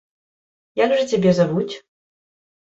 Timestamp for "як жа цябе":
0.83-1.31